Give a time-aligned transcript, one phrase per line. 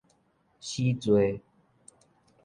[0.59, 1.39] 死罪